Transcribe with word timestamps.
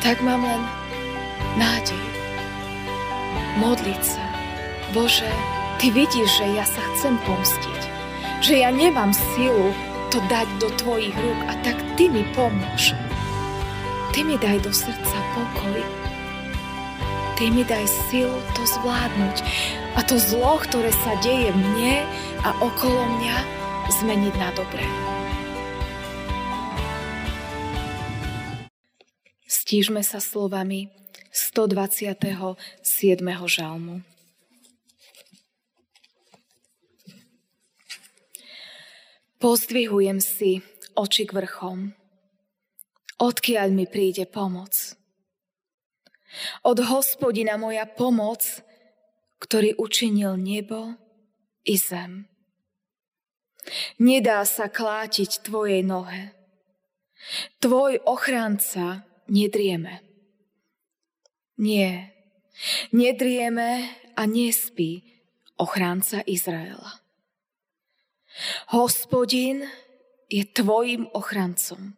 tak 0.00 0.20
mám 0.24 0.40
len 0.40 0.62
nádej. 1.60 2.04
Modliť 3.60 4.02
sa. 4.02 4.24
Bože, 4.96 5.28
Ty 5.80 5.88
vidíš, 5.96 6.40
že 6.40 6.46
ja 6.56 6.64
sa 6.68 6.80
chcem 6.92 7.16
pomstiť. 7.24 7.80
Že 8.44 8.54
ja 8.64 8.70
nemám 8.72 9.12
silu 9.12 9.72
to 10.12 10.20
dať 10.28 10.48
do 10.60 10.68
Tvojich 10.76 11.16
rúk 11.16 11.40
a 11.48 11.54
tak 11.64 11.76
Ty 11.96 12.08
mi 12.12 12.24
pomôž. 12.36 12.92
Ty 14.12 14.20
mi 14.26 14.36
daj 14.36 14.60
do 14.64 14.72
srdca 14.74 15.18
pokoj. 15.36 15.80
Ty 17.38 17.44
mi 17.48 17.64
daj 17.64 17.88
silu 18.08 18.36
to 18.52 18.62
zvládnuť 18.68 19.36
a 19.96 20.00
to 20.04 20.20
zlo, 20.20 20.60
ktoré 20.60 20.92
sa 20.92 21.16
deje 21.24 21.48
mne 21.56 22.04
a 22.44 22.50
okolo 22.60 23.00
mňa, 23.16 23.36
zmeniť 24.00 24.34
na 24.36 24.48
dobré. 24.52 24.84
Stížme 29.70 30.02
sa 30.02 30.18
slovami 30.18 30.90
127. 31.30 32.18
žalmu. 33.46 34.02
Pozdvihujem 39.38 40.18
si 40.18 40.58
oči 40.98 41.22
k 41.22 41.38
vrchom. 41.38 41.94
Odkiaľ 43.22 43.70
mi 43.70 43.86
príde 43.86 44.26
pomoc? 44.26 44.74
Od 46.66 46.78
hospodina 46.90 47.54
moja 47.54 47.86
pomoc, 47.86 48.42
ktorý 49.38 49.78
učinil 49.78 50.34
nebo 50.34 50.98
i 51.62 51.78
zem. 51.78 52.26
Nedá 54.02 54.42
sa 54.42 54.66
klátiť 54.66 55.46
tvojej 55.46 55.86
nohe. 55.86 56.34
Tvoj 57.62 58.02
ochranca 58.02 59.06
nedrieme. 59.30 60.02
Nie, 61.56 62.10
nedrieme 62.90 63.94
a 64.18 64.26
nespí 64.26 65.06
ochránca 65.56 66.20
Izraela. 66.26 67.00
Hospodin 68.74 69.68
je 70.30 70.44
tvojim 70.44 71.06
ochrancom. 71.12 71.94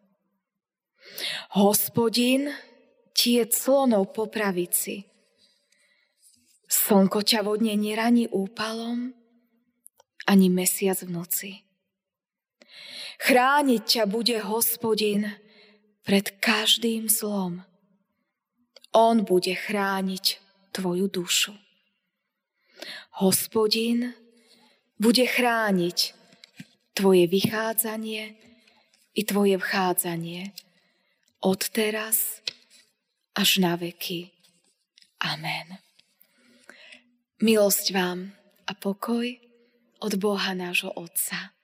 Hospodin 1.56 2.53
ti 3.12 3.38
je 3.41 3.44
clonou 3.47 4.05
po 4.08 4.27
pravici. 4.27 5.05
Slnko 6.72 7.20
ťa 7.20 7.44
vodne 7.44 7.77
neraní 7.77 8.33
úpalom, 8.33 9.12
ani 10.25 10.48
mesiac 10.48 10.97
v 11.05 11.10
noci. 11.12 11.50
Chrániť 13.20 13.83
ťa 13.84 14.05
bude 14.08 14.41
hospodin 14.41 15.28
pred 16.03 16.34
každým 16.42 17.06
zlom. 17.06 17.62
On 18.92 19.25
bude 19.25 19.55
chrániť 19.55 20.42
tvoju 20.75 21.09
dušu. 21.09 21.55
Hospodin 23.22 24.12
bude 24.98 25.25
chrániť 25.25 26.14
tvoje 26.92 27.25
vychádzanie 27.27 28.36
i 29.14 29.20
tvoje 29.25 29.56
vchádzanie 29.56 30.53
od 31.41 31.61
teraz 31.72 32.44
až 33.33 33.64
na 33.64 33.77
veky. 33.77 34.31
Amen. 35.22 35.81
Milosť 37.42 37.87
vám 37.94 38.34
a 38.69 38.72
pokoj 38.77 39.27
od 40.03 40.12
Boha 40.19 40.53
nášho 40.55 40.91
Otca 40.94 41.55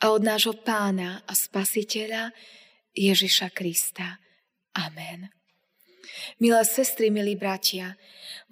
a 0.00 0.04
od 0.10 0.22
nášho 0.24 0.56
Pána 0.56 1.24
a 1.24 1.32
Spasiteľa 1.32 2.32
Ježiša 2.92 3.52
Krista. 3.56 4.20
Amen. 4.76 5.32
Milé 6.36 6.62
sestry, 6.68 7.08
milí 7.08 7.38
bratia, 7.38 7.96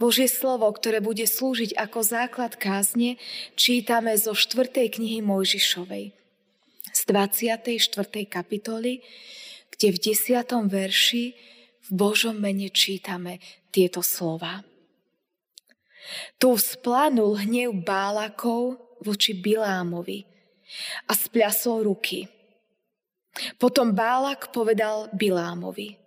Božie 0.01 0.31
slovo, 0.31 0.71
ktoré 0.73 1.05
bude 1.05 1.29
slúžiť 1.29 1.77
ako 1.77 2.01
základ 2.01 2.57
kázne, 2.57 3.21
čítame 3.53 4.17
zo 4.17 4.33
4. 4.33 4.89
knihy 4.89 5.21
Mojžišovej, 5.21 6.17
z 6.89 7.01
24. 7.05 7.77
kapitoly, 8.31 9.05
kde 9.77 9.89
v 9.93 9.99
10. 9.99 10.73
verši 10.73 11.25
v 11.85 11.91
Božom 11.93 12.37
mene 12.41 12.73
čítame 12.73 13.45
tieto 13.69 14.01
slova. 14.01 14.65
Tu 16.41 16.49
vzplanul 16.49 17.45
hnev 17.45 17.77
Bálakov 17.85 18.81
voči 19.05 19.37
Bilámovi 19.37 20.25
a 21.07 21.13
spľasol 21.13 21.87
ruky. 21.87 22.40
Potom 23.57 23.95
Bálak 23.95 24.51
povedal 24.53 25.09
Bilámovi– 25.15 25.97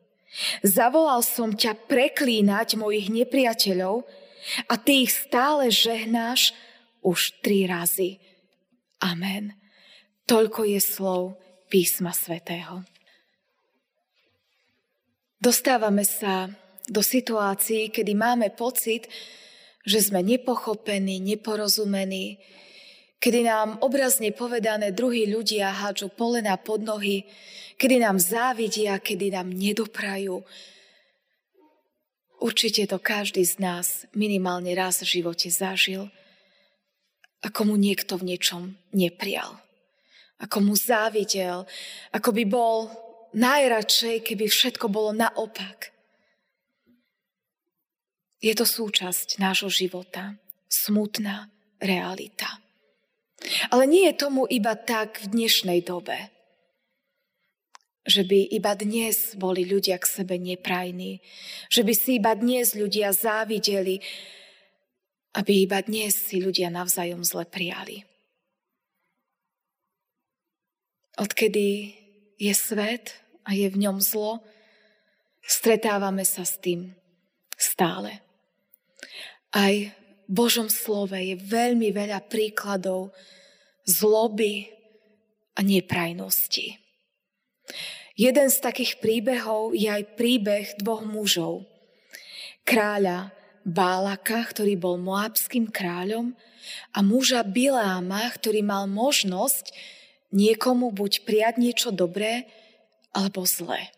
Zavolal 0.66 1.22
som 1.22 1.54
ťa 1.54 1.78
preklínať 1.86 2.74
mojich 2.74 3.14
nepriateľov 3.14 4.02
a 4.66 4.74
ty 4.82 5.06
ich 5.06 5.14
stále 5.14 5.70
žehnáš 5.70 6.58
už 7.06 7.38
tri 7.46 7.70
razy. 7.70 8.18
Amen. 8.98 9.54
Toľko 10.26 10.66
je 10.66 10.80
slov 10.82 11.38
písma 11.70 12.16
svätého. 12.16 12.82
Dostávame 15.38 16.08
sa 16.08 16.50
do 16.88 17.04
situácií, 17.04 17.92
kedy 17.92 18.16
máme 18.16 18.50
pocit, 18.56 19.12
že 19.84 20.00
sme 20.00 20.24
nepochopení, 20.24 21.20
neporozumení, 21.20 22.40
kedy 23.24 23.48
nám 23.48 23.80
obrazne 23.80 24.36
povedané 24.36 24.92
druhí 24.92 25.24
ľudia 25.32 25.72
hádžu 25.72 26.12
polena 26.12 26.60
pod 26.60 26.84
nohy, 26.84 27.24
kedy 27.80 28.04
nám 28.04 28.20
závidia, 28.20 29.00
kedy 29.00 29.32
nám 29.32 29.48
nedoprajú. 29.48 30.44
Určite 32.44 32.84
to 32.84 33.00
každý 33.00 33.48
z 33.48 33.64
nás 33.64 34.04
minimálne 34.12 34.76
raz 34.76 35.00
v 35.00 35.24
živote 35.24 35.48
zažil, 35.48 36.12
ako 37.40 37.72
mu 37.72 37.76
niekto 37.80 38.20
v 38.20 38.36
niečom 38.36 38.76
neprial. 38.92 39.56
Ako 40.44 40.60
mu 40.60 40.76
závidel, 40.76 41.64
ako 42.12 42.30
by 42.36 42.44
bol 42.44 42.92
najradšej, 43.32 44.28
keby 44.28 44.52
všetko 44.52 44.92
bolo 44.92 45.16
naopak. 45.16 45.96
Je 48.44 48.52
to 48.52 48.68
súčasť 48.68 49.40
nášho 49.40 49.72
života, 49.72 50.36
smutná 50.68 51.48
realita. 51.80 52.62
Ale 53.72 53.88
nie 53.88 54.08
je 54.12 54.20
tomu 54.20 54.48
iba 54.48 54.76
tak 54.76 55.20
v 55.24 55.36
dnešnej 55.36 55.84
dobe. 55.84 56.31
Že 58.04 58.28
by 58.28 58.40
iba 58.52 58.72
dnes 58.76 59.36
boli 59.40 59.64
ľudia 59.64 59.96
k 60.00 60.06
sebe 60.06 60.36
neprajní. 60.36 61.24
Že 61.72 61.81
by 61.88 61.94
si 61.96 62.09
iba 62.20 62.36
dnes 62.36 62.76
ľudia 62.76 63.16
závideli. 63.16 64.04
Aby 65.34 65.66
iba 65.66 65.80
dnes 65.80 66.20
si 66.20 66.44
ľudia 66.44 66.68
navzájom 66.68 67.24
zle 67.24 67.48
prijali. 67.48 68.04
Odkedy 71.14 71.94
je 72.42 72.54
svet 72.58 73.24
a 73.46 73.54
je 73.54 73.70
v 73.70 73.78
ňom 73.86 74.02
zlo, 74.02 74.42
stretávame 75.46 76.25
sa 76.25 76.42
s 76.48 76.58
tým 76.58 76.96
stále. 77.54 78.24
Aj 79.54 79.74
Božom 80.34 80.66
slove 80.66 81.14
je 81.14 81.38
veľmi 81.38 81.94
veľa 81.94 82.26
príkladov 82.26 83.14
zloby 83.86 84.66
a 85.54 85.62
neprajnosti. 85.62 86.82
Jeden 88.18 88.48
z 88.50 88.58
takých 88.58 88.98
príbehov 88.98 89.78
je 89.78 89.86
aj 89.86 90.18
príbeh 90.18 90.66
dvoch 90.82 91.06
mužov. 91.06 91.70
Kráľa 92.66 93.30
Bálaka, 93.62 94.42
ktorý 94.50 94.74
bol 94.74 94.98
moabským 94.98 95.70
kráľom, 95.70 96.34
a 96.96 97.00
muža 97.04 97.44
Biláma, 97.44 98.24
ktorý 98.34 98.64
mal 98.64 98.88
možnosť 98.88 99.76
niekomu 100.32 100.96
buď 100.96 101.28
prijať 101.28 101.56
niečo 101.60 101.90
dobré, 101.92 102.48
alebo 103.14 103.46
zlé. 103.46 103.94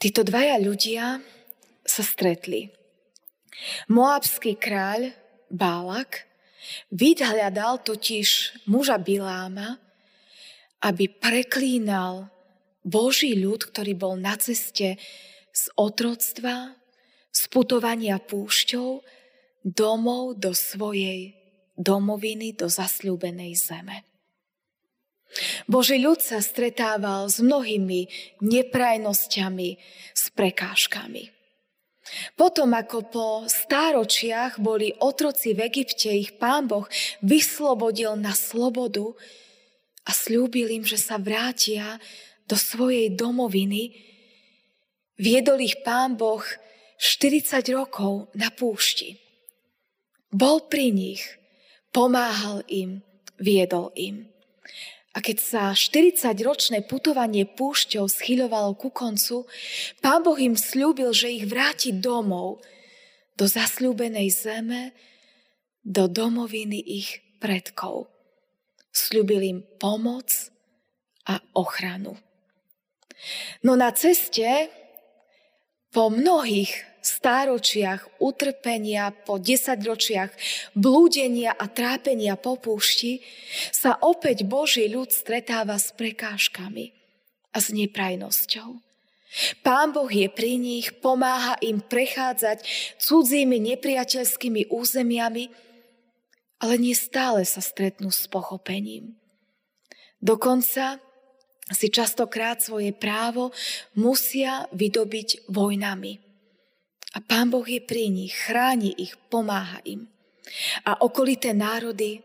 Títo 0.00 0.24
dvaja 0.24 0.56
ľudia 0.56 1.20
sa 1.84 2.02
stretli. 2.02 2.79
Moabský 3.90 4.56
kráľ 4.56 5.12
Bálak 5.50 6.30
vyhľadal 6.94 7.82
totiž 7.82 8.62
muža 8.70 9.00
Biláma, 9.00 9.80
aby 10.80 11.10
preklínal 11.10 12.30
Boží 12.80 13.36
ľud, 13.36 13.68
ktorý 13.68 13.92
bol 13.92 14.14
na 14.16 14.38
ceste 14.40 14.96
z 15.52 15.62
otroctva, 15.76 16.72
z 17.30 17.40
putovania 17.52 18.16
púšťou 18.22 19.04
domov 19.66 20.40
do 20.40 20.56
svojej 20.56 21.36
domoviny, 21.76 22.56
do 22.56 22.68
zasľúbenej 22.68 23.52
zeme. 23.56 24.04
Boží 25.70 26.02
ľud 26.02 26.18
sa 26.18 26.42
stretával 26.42 27.30
s 27.30 27.38
mnohými 27.38 28.10
neprajnosťami, 28.42 29.68
s 30.10 30.24
prekážkami. 30.34 31.39
Potom, 32.34 32.74
ako 32.74 32.98
po 33.06 33.26
stáročiach 33.46 34.58
boli 34.58 34.94
otroci 34.98 35.54
v 35.54 35.66
Egypte, 35.66 36.10
ich 36.10 36.36
pán 36.36 36.66
Boh 36.66 36.86
vyslobodil 37.22 38.18
na 38.18 38.34
slobodu 38.34 39.14
a 40.04 40.10
slúbil 40.10 40.70
im, 40.70 40.84
že 40.84 40.98
sa 40.98 41.20
vrátia 41.20 42.00
do 42.50 42.58
svojej 42.58 43.14
domoviny, 43.14 43.94
viedol 45.20 45.62
ich 45.62 45.78
pán 45.86 46.18
Boh 46.18 46.42
40 46.98 47.62
rokov 47.72 48.28
na 48.36 48.52
púšti. 48.52 49.16
Bol 50.30 50.66
pri 50.68 50.92
nich, 50.92 51.22
pomáhal 51.94 52.62
im, 52.68 53.02
viedol 53.40 53.90
im. 53.96 54.30
A 55.10 55.18
keď 55.18 55.38
sa 55.42 55.62
40-ročné 55.74 56.86
putovanie 56.86 57.42
púšťou 57.42 58.06
schyľovalo 58.06 58.78
ku 58.78 58.94
koncu, 58.94 59.42
pán 59.98 60.22
Boh 60.22 60.38
im 60.38 60.54
slúbil, 60.54 61.10
že 61.10 61.34
ich 61.34 61.50
vráti 61.50 61.90
domov, 61.90 62.62
do 63.34 63.48
zasľúbenej 63.48 64.28
zeme, 64.30 64.92
do 65.80 66.06
domoviny 66.06 66.76
ich 66.76 67.24
predkov. 67.40 68.12
Sľúbil 68.92 69.40
im 69.48 69.58
pomoc 69.80 70.52
a 71.24 71.40
ochranu. 71.56 72.20
No 73.64 73.80
na 73.80 73.96
ceste 73.96 74.68
po 75.90 76.10
mnohých 76.10 76.90
stáročiach 77.00 78.20
utrpenia, 78.20 79.10
po 79.24 79.40
desaťročiach 79.40 80.30
blúdenia 80.76 81.56
a 81.56 81.66
trápenia 81.66 82.36
po 82.36 82.60
púšti, 82.60 83.24
sa 83.72 83.96
opäť 83.98 84.44
Boží 84.44 84.86
ľud 84.86 85.08
stretáva 85.10 85.80
s 85.80 85.96
prekážkami 85.96 86.92
a 87.50 87.58
s 87.58 87.72
neprajnosťou. 87.72 88.78
Pán 89.62 89.94
Boh 89.94 90.10
je 90.10 90.26
pri 90.26 90.58
nich, 90.58 90.90
pomáha 90.98 91.54
im 91.62 91.78
prechádzať 91.78 92.66
cudzími 92.98 93.62
nepriateľskými 93.74 94.68
územiami, 94.74 95.44
ale 96.60 96.74
nie 96.76 96.92
stále 96.98 97.46
sa 97.46 97.62
stretnú 97.62 98.10
s 98.10 98.26
pochopením. 98.26 99.16
Dokonca 100.20 101.00
si 101.74 101.88
častokrát 101.90 102.58
svoje 102.58 102.90
právo 102.90 103.54
musia 103.94 104.66
vydobiť 104.74 105.50
vojnami. 105.50 106.18
A 107.10 107.18
Pán 107.18 107.50
Boh 107.50 107.66
je 107.66 107.82
pri 107.82 108.06
nich, 108.10 108.34
chráni 108.34 108.94
ich, 108.94 109.18
pomáha 109.30 109.82
im. 109.82 110.06
A 110.86 111.02
okolité 111.02 111.50
národy 111.54 112.22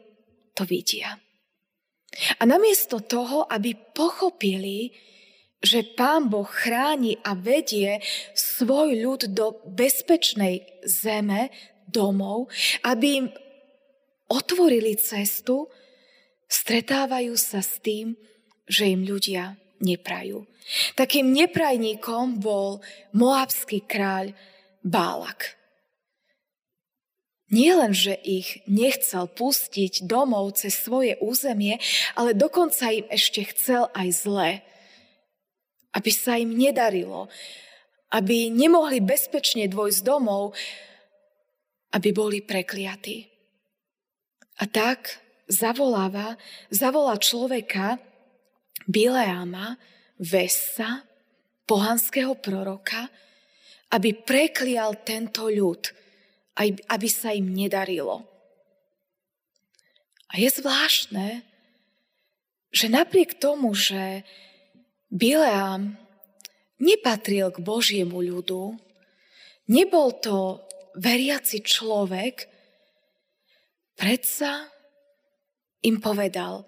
to 0.53 0.65
vidia. 0.65 1.17
A 2.39 2.43
namiesto 2.47 3.01
toho, 3.03 3.49
aby 3.49 3.75
pochopili, 3.75 4.93
že 5.59 5.83
Pán 5.97 6.29
Boh 6.29 6.45
chráni 6.45 7.17
a 7.25 7.33
vedie 7.33 7.99
svoj 8.37 8.93
ľud 8.93 9.21
do 9.33 9.57
bezpečnej 9.65 10.63
zeme, 10.85 11.49
domov, 11.85 12.49
aby 12.81 13.25
im 13.25 13.27
otvorili 14.29 14.97
cestu, 14.97 15.69
stretávajú 16.49 17.33
sa 17.37 17.61
s 17.61 17.77
tým, 17.81 18.17
že 18.65 18.89
im 18.89 19.05
ľudia 19.05 19.57
neprajú. 19.81 20.45
Takým 20.97 21.29
neprajníkom 21.29 22.41
bol 22.41 22.81
moabský 23.13 23.85
kráľ 23.85 24.33
Bálak. 24.81 25.57
Nie 27.53 27.77
len, 27.77 27.93
že 27.93 28.17
ich 28.25 28.65
nechcel 28.65 29.29
pustiť 29.29 30.09
domov 30.09 30.57
cez 30.57 30.73
svoje 30.73 31.13
územie, 31.21 31.77
ale 32.17 32.33
dokonca 32.33 32.89
im 32.89 33.05
ešte 33.13 33.45
chcel 33.53 33.85
aj 33.93 34.07
zle. 34.17 34.51
Aby 35.93 36.09
sa 36.09 36.41
im 36.41 36.57
nedarilo, 36.57 37.29
aby 38.09 38.49
nemohli 38.49 38.97
bezpečne 38.97 39.69
dvojsť 39.69 40.01
domov, 40.01 40.57
aby 41.93 42.09
boli 42.11 42.41
prekliatí. 42.41 43.29
A 44.59 44.65
tak 44.65 45.21
zavoláva, 45.45 46.41
zavolá 46.73 47.15
človeka, 47.21 48.01
Bileáma, 48.85 49.77
Vesa, 50.15 51.03
pohanského 51.65 52.37
proroka, 52.39 53.09
aby 53.91 54.13
preklial 54.15 55.01
tento 55.03 55.49
ľud, 55.49 55.91
aby 56.87 57.07
sa 57.09 57.35
im 57.35 57.51
nedarilo. 57.51 58.23
A 60.31 60.39
je 60.39 60.49
zvláštne, 60.49 61.43
že 62.71 62.87
napriek 62.91 63.39
tomu, 63.39 63.71
že 63.75 64.23
Bileám 65.07 65.95
nepatril 66.81 67.55
k 67.55 67.63
Božiemu 67.63 68.19
ľudu, 68.19 68.75
nebol 69.71 70.11
to 70.19 70.59
veriaci 70.99 71.63
človek, 71.63 72.51
predsa 73.95 74.67
im 75.87 76.03
povedal, 76.03 76.67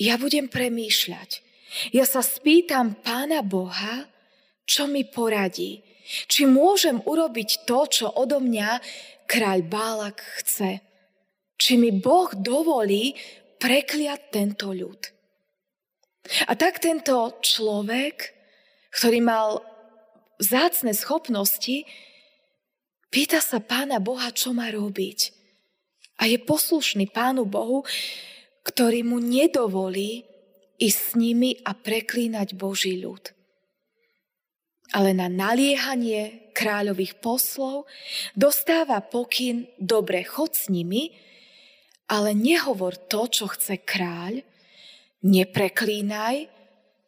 ja 0.00 0.16
budem 0.16 0.48
premýšľať, 0.48 1.30
ja 1.92 2.08
sa 2.08 2.24
spýtam 2.24 2.98
Pána 3.04 3.44
Boha, 3.44 4.08
čo 4.64 4.88
mi 4.88 5.06
poradí, 5.06 5.84
či 6.26 6.48
môžem 6.48 6.98
urobiť 7.04 7.68
to, 7.68 7.86
čo 7.86 8.06
odo 8.10 8.42
mňa 8.42 8.82
kráľ 9.30 9.60
Bálak 9.68 10.18
chce? 10.42 10.82
Či 11.60 11.78
mi 11.78 11.94
Boh 11.94 12.32
dovolí 12.34 13.14
prekliať 13.60 14.20
tento 14.32 14.74
ľud? 14.74 15.00
A 16.48 16.52
tak 16.58 16.82
tento 16.82 17.38
človek, 17.38 18.34
ktorý 18.96 19.18
mal 19.22 19.62
zácne 20.40 20.96
schopnosti, 20.96 21.86
pýta 23.12 23.38
sa 23.38 23.62
pána 23.62 24.02
Boha, 24.02 24.32
čo 24.34 24.50
má 24.56 24.72
robiť. 24.72 25.36
A 26.18 26.26
je 26.26 26.40
poslušný 26.40 27.12
pánu 27.12 27.46
Bohu, 27.46 27.86
ktorý 28.70 29.02
mu 29.02 29.18
nedovolí 29.18 30.22
ísť 30.78 31.00
s 31.02 31.10
nimi 31.18 31.58
a 31.66 31.74
preklínať 31.74 32.54
Boží 32.54 33.02
ľud 33.02 33.40
ale 34.90 35.14
na 35.14 35.30
naliehanie 35.30 36.50
kráľových 36.50 37.22
poslov 37.22 37.86
dostáva 38.34 38.98
pokyn, 38.98 39.70
dobre, 39.78 40.26
chod 40.26 40.58
s 40.58 40.66
nimi, 40.66 41.14
ale 42.10 42.34
nehovor 42.34 42.98
to, 42.98 43.30
čo 43.30 43.46
chce 43.46 43.86
kráľ, 43.86 44.42
nepreklínaj, 45.22 46.50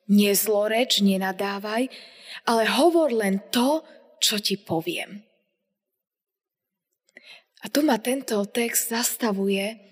nezloreč, 0.07 1.03
nenadávaj, 1.03 1.91
ale 2.47 2.63
hovor 2.79 3.11
len 3.11 3.43
to, 3.51 3.83
čo 4.23 4.39
ti 4.39 4.55
poviem. 4.55 5.27
A 7.63 7.71
tu 7.71 7.83
ma 7.83 7.99
tento 7.99 8.43
text 8.47 8.95
zastavuje, 8.95 9.92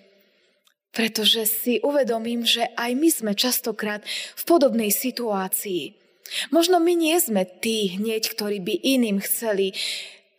pretože 0.91 1.47
si 1.47 1.79
uvedomím, 1.83 2.43
že 2.43 2.67
aj 2.75 2.91
my 2.99 3.09
sme 3.09 3.33
častokrát 3.35 4.03
v 4.35 4.43
podobnej 4.43 4.91
situácii. 4.91 5.95
Možno 6.55 6.79
my 6.79 6.95
nie 6.95 7.19
sme 7.19 7.43
tí 7.47 7.99
hneď, 7.99 8.31
ktorí 8.31 8.63
by 8.63 8.75
iným 8.75 9.19
chceli 9.23 9.75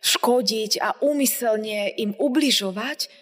škodiť 0.02 0.80
a 0.80 0.96
úmyselne 1.04 1.92
im 1.94 2.16
ubližovať, 2.16 3.12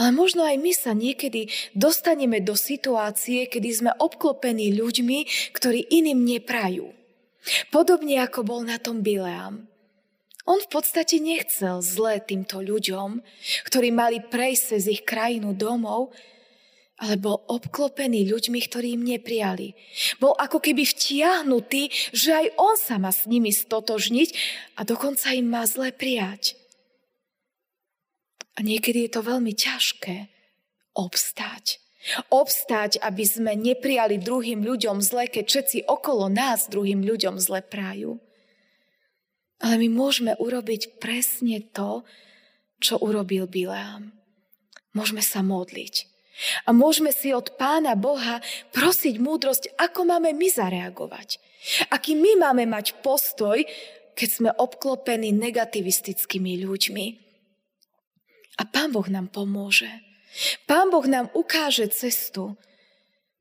ale 0.00 0.10
možno 0.16 0.46
aj 0.46 0.56
my 0.56 0.72
sa 0.72 0.92
niekedy 0.96 1.50
dostaneme 1.76 2.40
do 2.40 2.56
situácie, 2.56 3.46
kedy 3.46 3.68
sme 3.68 3.92
obklopení 4.00 4.72
ľuďmi, 4.72 5.52
ktorí 5.52 5.92
iným 5.92 6.24
neprajú. 6.24 6.88
Podobne 7.72 8.20
ako 8.24 8.40
bol 8.44 8.60
na 8.64 8.76
tom 8.76 9.00
Bileam. 9.00 9.68
On 10.48 10.56
v 10.56 10.72
podstate 10.72 11.20
nechcel 11.20 11.84
zle 11.84 12.16
týmto 12.20 12.64
ľuďom, 12.64 13.20
ktorí 13.68 13.92
mali 13.92 14.24
prejsť 14.24 14.62
cez 14.76 14.82
ich 14.88 15.02
krajinu 15.04 15.52
domov, 15.52 16.16
ale 17.00 17.16
bol 17.16 17.40
obklopený 17.48 18.28
ľuďmi, 18.28 18.60
ktorí 18.60 18.92
im 18.92 19.08
neprijali. 19.08 19.72
Bol 20.20 20.36
ako 20.36 20.60
keby 20.60 20.84
vtiahnutý, 20.84 21.88
že 22.12 22.36
aj 22.36 22.46
on 22.60 22.76
sa 22.76 23.00
má 23.00 23.08
s 23.08 23.24
nimi 23.24 23.48
stotožniť 23.48 24.28
a 24.76 24.84
dokonca 24.84 25.32
im 25.32 25.48
má 25.48 25.64
zle 25.64 25.96
prijať. 25.96 26.60
A 28.54 28.60
niekedy 28.60 29.08
je 29.08 29.16
to 29.16 29.24
veľmi 29.24 29.56
ťažké 29.56 30.28
obstáť. 30.92 31.80
Obstáť, 32.28 33.00
aby 33.00 33.24
sme 33.24 33.56
neprijali 33.56 34.20
druhým 34.20 34.60
ľuďom 34.60 35.00
zle, 35.00 35.24
keď 35.24 35.44
všetci 35.48 35.78
okolo 35.88 36.28
nás 36.28 36.68
druhým 36.68 37.00
ľuďom 37.00 37.40
zle 37.40 37.64
prajú. 37.64 38.20
Ale 39.60 39.76
my 39.80 39.88
môžeme 39.88 40.36
urobiť 40.36 41.00
presne 41.00 41.64
to, 41.72 42.04
čo 42.80 43.00
urobil 43.00 43.48
Bileám. 43.48 44.12
Môžeme 44.96 45.20
sa 45.20 45.44
modliť. 45.44 46.19
A 46.64 46.72
môžeme 46.72 47.12
si 47.12 47.32
od 47.36 47.54
Pána 47.60 47.96
Boha 47.96 48.40
prosiť 48.72 49.20
múdrosť, 49.20 49.76
ako 49.76 50.08
máme 50.08 50.32
my 50.32 50.48
zareagovať. 50.48 51.40
Aký 51.92 52.16
my 52.16 52.40
máme 52.40 52.64
mať 52.64 53.00
postoj, 53.04 53.60
keď 54.16 54.28
sme 54.28 54.50
obklopení 54.52 55.32
negativistickými 55.36 56.64
ľuďmi. 56.64 57.06
A 58.60 58.62
Pán 58.68 58.92
Boh 58.92 59.08
nám 59.08 59.32
pomôže. 59.32 59.88
Pán 60.68 60.92
Boh 60.92 61.04
nám 61.08 61.32
ukáže 61.32 61.88
cestu. 61.88 62.56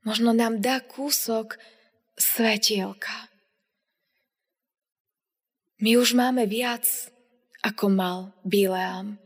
Možno 0.07 0.31
nám 0.31 0.63
dá 0.63 0.79
kúsok 0.79 1.59
svetielka. 2.15 3.27
My 5.79 5.95
už 5.95 6.15
máme 6.15 6.43
viac, 6.43 6.83
ako 7.63 7.87
mal 7.87 8.19
Bileam. 8.43 9.19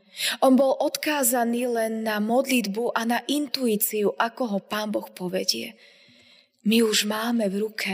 On 0.45 0.53
bol 0.53 0.77
odkázaný 0.77 1.65
len 1.65 2.05
na 2.05 2.21
modlitbu 2.21 2.93
a 2.93 3.01
na 3.01 3.19
intuíciu, 3.25 4.13
ako 4.13 4.57
ho 4.57 4.59
Pán 4.61 4.93
Boh 4.93 5.09
povedie. 5.09 5.73
My 6.63 6.85
už 6.85 7.09
máme 7.09 7.49
v 7.49 7.67
ruke 7.67 7.93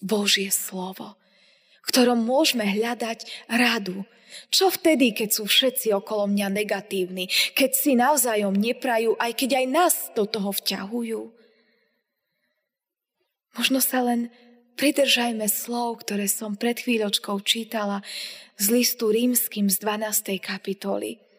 Božie 0.00 0.48
slovo, 0.54 1.18
ktorom 1.84 2.22
môžeme 2.22 2.64
hľadať 2.64 3.50
radu. 3.50 4.06
Čo 4.48 4.70
vtedy, 4.70 5.10
keď 5.10 5.28
sú 5.34 5.44
všetci 5.50 5.90
okolo 5.90 6.30
mňa 6.30 6.48
negatívni, 6.54 7.26
keď 7.52 7.70
si 7.74 7.98
navzájom 7.98 8.54
neprajú, 8.54 9.18
aj 9.18 9.32
keď 9.34 9.50
aj 9.58 9.66
nás 9.66 9.94
do 10.14 10.24
toho 10.24 10.54
vťahujú? 10.54 11.20
Možno 13.58 13.82
sa 13.82 14.06
len 14.06 14.30
pridržajme 14.78 15.44
slov, 15.50 16.06
ktoré 16.06 16.30
som 16.30 16.54
pred 16.54 16.78
chvíľočkou 16.78 17.42
čítala 17.42 18.06
z 18.54 18.70
listu 18.70 19.10
rímským 19.10 19.66
z 19.66 19.76
12. 19.82 20.38
kapitoly. 20.38 21.29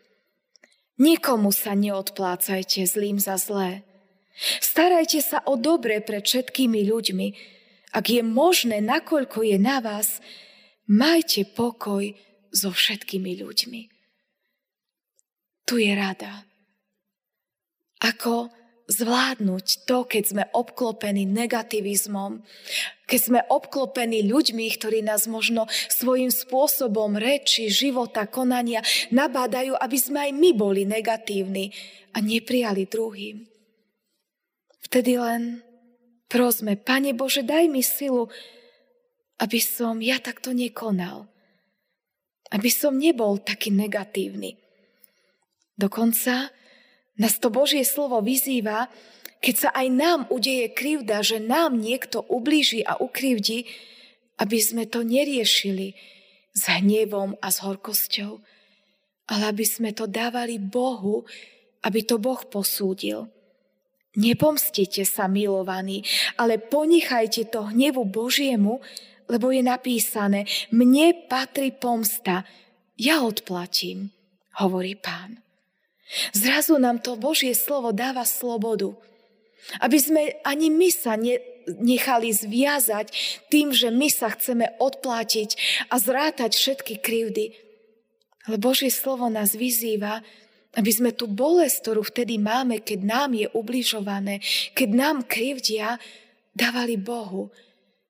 Nikomu 1.02 1.50
sa 1.50 1.74
neodplácajte 1.74 2.86
zlým 2.86 3.18
za 3.18 3.42
zlé. 3.42 3.82
Starajte 4.62 5.26
sa 5.26 5.42
o 5.50 5.58
dobre 5.58 5.98
pred 6.06 6.22
všetkými 6.22 6.86
ľuďmi. 6.86 7.28
Ak 7.98 8.06
je 8.14 8.22
možné, 8.22 8.86
nakoľko 8.86 9.42
je 9.42 9.58
na 9.58 9.82
vás, 9.82 10.22
majte 10.86 11.42
pokoj 11.58 12.14
so 12.54 12.70
všetkými 12.70 13.34
ľuďmi. 13.42 13.82
Tu 15.66 15.74
je 15.82 15.92
rada. 15.98 16.46
Ako 17.98 18.54
zvládnuť 18.92 19.88
to, 19.88 20.04
keď 20.04 20.24
sme 20.28 20.44
obklopení 20.52 21.24
negativizmom, 21.24 22.44
keď 23.08 23.20
sme 23.20 23.40
obklopení 23.48 24.28
ľuďmi, 24.28 24.68
ktorí 24.76 25.00
nás 25.02 25.32
možno 25.32 25.66
svojím 25.88 26.28
spôsobom 26.30 27.16
reči, 27.16 27.72
života, 27.72 28.28
konania 28.28 28.84
nabádajú, 29.16 29.80
aby 29.80 29.98
sme 29.98 30.20
aj 30.28 30.32
my 30.36 30.50
boli 30.52 30.84
negatívni 30.84 31.72
a 32.12 32.20
neprijali 32.20 32.86
druhým. 32.86 33.48
Vtedy 34.92 35.16
len 35.16 35.64
prosme, 36.28 36.76
Pane 36.76 37.16
Bože, 37.16 37.48
daj 37.48 37.72
mi 37.72 37.80
silu, 37.80 38.28
aby 39.40 39.60
som 39.64 39.98
ja 40.04 40.20
takto 40.20 40.52
nekonal. 40.52 41.32
Aby 42.52 42.68
som 42.68 43.00
nebol 43.00 43.40
taký 43.40 43.72
negatívny. 43.72 44.60
Dokonca 45.80 46.52
nás 47.20 47.40
to 47.42 47.52
Božie 47.52 47.84
slovo 47.84 48.20
vyzýva, 48.24 48.88
keď 49.42 49.56
sa 49.58 49.70
aj 49.74 49.88
nám 49.90 50.20
udeje 50.30 50.70
krivda, 50.72 51.26
že 51.26 51.42
nám 51.42 51.82
niekto 51.82 52.22
ublíži 52.22 52.86
a 52.86 53.02
ukrivdi, 53.02 53.66
aby 54.38 54.58
sme 54.62 54.86
to 54.86 55.02
neriešili 55.02 55.98
s 56.54 56.64
hnevom 56.70 57.36
a 57.42 57.48
s 57.50 57.66
horkosťou, 57.66 58.38
ale 59.34 59.44
aby 59.50 59.66
sme 59.66 59.92
to 59.98 60.06
dávali 60.06 60.62
Bohu, 60.62 61.26
aby 61.82 62.06
to 62.06 62.22
Boh 62.22 62.42
posúdil. 62.46 63.26
Nepomstite 64.20 65.08
sa, 65.08 65.32
milovaní, 65.32 66.04
ale 66.36 66.60
ponechajte 66.60 67.48
to 67.48 67.72
hnevu 67.72 68.04
Božiemu, 68.04 68.84
lebo 69.32 69.56
je 69.56 69.64
napísané, 69.64 70.44
mne 70.76 71.32
patrí 71.32 71.72
pomsta, 71.72 72.44
ja 73.00 73.24
odplatím, 73.24 74.12
hovorí 74.60 75.00
pán. 75.00 75.40
Zrazu 76.36 76.76
nám 76.78 77.00
to 77.00 77.16
Božie 77.16 77.56
slovo 77.56 77.96
dáva 77.96 78.28
slobodu. 78.28 78.92
Aby 79.80 79.98
sme 80.02 80.22
ani 80.42 80.74
my 80.74 80.90
sa 80.90 81.16
ne, 81.16 81.38
nechali 81.68 82.34
zviazať 82.34 83.14
tým, 83.48 83.72
že 83.72 83.94
my 83.94 84.10
sa 84.10 84.34
chceme 84.34 84.76
odplatiť 84.82 85.50
a 85.88 85.96
zrátať 86.02 86.58
všetky 86.58 87.00
krivdy. 87.00 87.54
Ale 88.50 88.58
Božie 88.58 88.90
slovo 88.90 89.30
nás 89.30 89.54
vyzýva, 89.54 90.26
aby 90.76 90.92
sme 90.92 91.12
tú 91.12 91.28
bolesť, 91.28 91.84
ktorú 91.84 92.02
vtedy 92.08 92.40
máme, 92.40 92.80
keď 92.82 93.00
nám 93.04 93.36
je 93.36 93.48
ubližované, 93.52 94.40
keď 94.72 94.90
nám 94.96 95.18
krivdia, 95.28 96.00
dávali 96.56 96.96
Bohu. 96.96 97.52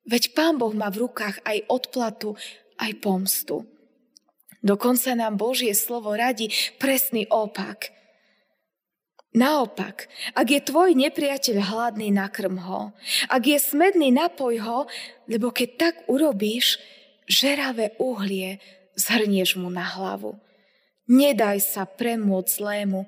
Veď 0.06 0.34
Pán 0.34 0.58
Boh 0.58 0.74
má 0.74 0.90
v 0.90 1.10
rukách 1.10 1.42
aj 1.46 1.58
odplatu, 1.70 2.38
aj 2.78 2.92
pomstu. 3.02 3.66
Dokonca 4.62 5.18
nám 5.18 5.42
Božie 5.42 5.74
slovo 5.74 6.14
radí 6.14 6.54
presný 6.78 7.26
opak. 7.30 7.90
Naopak, 9.32 10.12
ak 10.36 10.48
je 10.48 10.60
tvoj 10.60 10.92
nepriateľ 10.92 11.58
hladný, 11.72 12.12
nakrm 12.12 12.62
ho. 12.68 12.92
Ak 13.32 13.48
je 13.48 13.58
smedný, 13.58 14.12
napoj 14.12 14.60
ho, 14.60 14.80
lebo 15.26 15.56
keď 15.56 15.70
tak 15.80 15.96
urobíš, 16.12 16.78
žeravé 17.32 17.96
uhlie 17.96 18.60
zhrnieš 19.00 19.56
mu 19.56 19.72
na 19.72 19.88
hlavu. 19.88 20.36
Nedaj 21.08 21.64
sa 21.64 21.88
premôcť 21.88 22.52
zlému, 22.60 23.08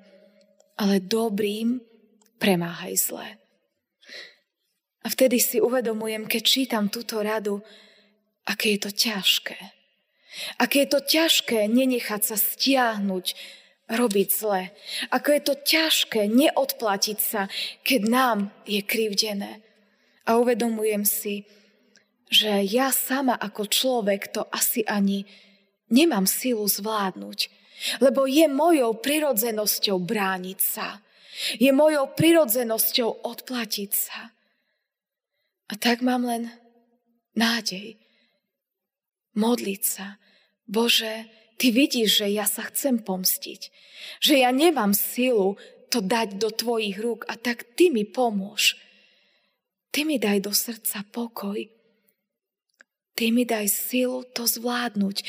ale 0.79 1.03
dobrým 1.03 1.83
premáhaj 2.39 2.95
zlé. 2.97 3.29
A 5.03 5.11
vtedy 5.11 5.43
si 5.43 5.59
uvedomujem, 5.59 6.23
keď 6.23 6.41
čítam 6.41 6.87
túto 6.87 7.19
radu, 7.19 7.59
aké 8.47 8.75
je 8.75 8.79
to 8.79 8.91
ťažké. 8.95 9.82
Aké 10.57 10.85
je 10.85 10.89
to 10.97 11.01
ťažké 11.03 11.69
nenechať 11.69 12.21
sa 12.33 12.37
stiahnuť, 12.37 13.25
robiť 13.89 14.27
zle. 14.31 14.71
Ako 15.11 15.27
je 15.35 15.41
to 15.43 15.55
ťažké 15.59 16.25
neodplatiť 16.31 17.19
sa, 17.19 17.51
keď 17.83 18.01
nám 18.09 18.37
je 18.63 18.81
krivdené. 18.81 19.61
A 20.23 20.39
uvedomujem 20.39 21.03
si, 21.03 21.43
že 22.31 22.63
ja 22.65 22.89
sama 22.89 23.35
ako 23.37 23.69
človek 23.69 24.33
to 24.33 24.47
asi 24.49 24.81
ani 24.87 25.27
nemám 25.93 26.25
silu 26.25 26.65
zvládnuť. 26.65 27.39
Lebo 27.99 28.25
je 28.25 28.47
mojou 28.47 28.95
prirodzenosťou 28.97 29.99
brániť 29.99 30.59
sa. 30.63 31.03
Je 31.59 31.69
mojou 31.75 32.13
prirodzenosťou 32.15 33.25
odplatiť 33.27 33.91
sa. 33.91 34.31
A 35.67 35.73
tak 35.75 35.99
mám 35.99 36.23
len 36.23 36.53
nádej. 37.35 37.99
Modliť 39.35 39.81
sa. 39.83 40.21
Bože, 40.67 41.29
Ty 41.63 41.71
vidíš, 41.71 42.25
že 42.25 42.27
ja 42.27 42.43
sa 42.43 42.67
chcem 42.67 42.99
pomstiť. 42.99 43.71
Že 44.19 44.33
ja 44.43 44.51
nemám 44.51 44.91
silu 44.91 45.55
to 45.87 46.01
dať 46.01 46.41
do 46.41 46.49
tvojich 46.49 46.97
rúk 46.97 47.23
a 47.29 47.37
tak 47.37 47.63
ty 47.77 47.93
mi 47.93 48.03
pomôž. 48.03 48.75
Ty 49.93 50.09
mi 50.09 50.17
daj 50.17 50.43
do 50.43 50.51
srdca 50.51 51.05
pokoj. 51.07 51.69
Ty 53.13 53.25
mi 53.29 53.45
daj 53.45 53.69
silu 53.69 54.25
to 54.25 54.49
zvládnuť 54.49 55.21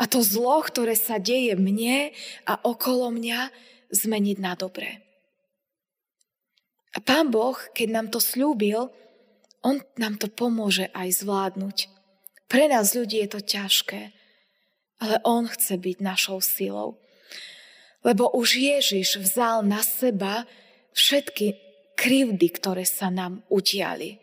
a 0.00 0.08
to 0.08 0.24
zlo, 0.24 0.64
ktoré 0.64 0.96
sa 0.96 1.20
deje 1.20 1.52
mne 1.52 2.16
a 2.48 2.56
okolo 2.64 3.12
mňa, 3.12 3.52
zmeniť 3.92 4.38
na 4.42 4.58
dobré. 4.58 5.04
A 6.96 6.98
Pán 6.98 7.28
Boh, 7.28 7.54
keď 7.76 7.88
nám 7.92 8.08
to 8.08 8.18
slúbil, 8.18 8.88
On 9.60 9.78
nám 10.00 10.16
to 10.16 10.32
pomôže 10.32 10.88
aj 10.96 11.22
zvládnuť. 11.22 11.92
Pre 12.48 12.64
nás 12.72 12.96
ľudí 12.96 13.20
je 13.20 13.28
to 13.36 13.40
ťažké 13.44 14.15
ale 15.02 15.20
On 15.24 15.44
chce 15.44 15.76
byť 15.76 15.96
našou 16.00 16.40
silou. 16.40 16.96
Lebo 18.06 18.30
už 18.32 18.56
Ježiš 18.60 19.18
vzal 19.18 19.66
na 19.66 19.82
seba 19.82 20.46
všetky 20.94 21.58
krivdy, 21.98 22.48
ktoré 22.52 22.84
sa 22.86 23.10
nám 23.10 23.42
utiali. 23.50 24.22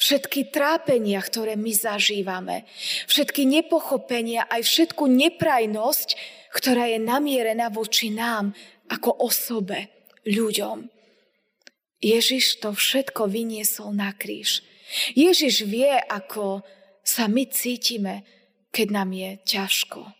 Všetky 0.00 0.48
trápenia, 0.48 1.20
ktoré 1.20 1.52
my 1.52 1.72
zažívame, 1.76 2.64
všetky 3.04 3.44
nepochopenia, 3.44 4.48
aj 4.48 4.64
všetku 4.64 5.04
neprajnosť, 5.04 6.08
ktorá 6.56 6.88
je 6.88 6.98
namierená 7.00 7.68
voči 7.68 8.08
nám 8.08 8.56
ako 8.88 9.28
osobe, 9.28 9.92
ľuďom. 10.24 10.88
Ježiš 12.00 12.64
to 12.64 12.72
všetko 12.72 13.28
vyniesol 13.28 13.92
na 13.92 14.16
kríž. 14.16 14.64
Ježiš 15.12 15.68
vie, 15.68 16.00
ako 16.08 16.64
sa 17.04 17.28
my 17.28 17.44
cítime, 17.52 18.24
keď 18.72 18.86
nám 18.92 19.10
je 19.12 19.30
ťažko. 19.44 20.12